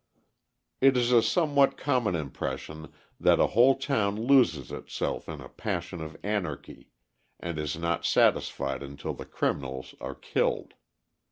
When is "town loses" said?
3.77-4.71